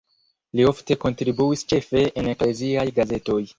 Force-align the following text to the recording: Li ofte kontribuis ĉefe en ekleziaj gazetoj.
Li 0.59 0.63
ofte 0.69 0.97
kontribuis 1.03 1.65
ĉefe 1.73 2.03
en 2.23 2.33
ekleziaj 2.35 2.89
gazetoj. 3.01 3.41